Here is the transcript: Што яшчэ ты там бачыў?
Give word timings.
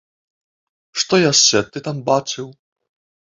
Што 1.03 1.19
яшчэ 1.31 1.61
ты 1.75 1.83
там 1.87 1.97
бачыў? 2.09 2.47